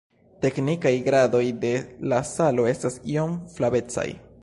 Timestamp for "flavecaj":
3.59-4.09